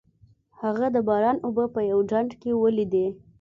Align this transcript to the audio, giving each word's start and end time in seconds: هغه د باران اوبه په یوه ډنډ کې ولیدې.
هغه 0.61 0.87
د 0.95 0.97
باران 1.07 1.37
اوبه 1.45 1.65
په 1.75 1.79
یوه 1.89 2.03
ډنډ 2.11 2.31
کې 2.41 2.51
ولیدې. 2.61 3.07